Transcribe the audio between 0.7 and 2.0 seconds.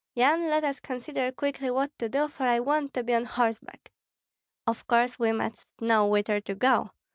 consider quickly what